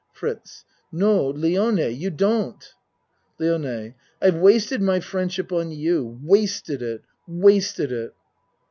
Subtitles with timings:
[0.13, 2.73] FRITZ No Lione you don't
[3.37, 8.11] LIONE I've wasted my friendship on you wasted it wasted it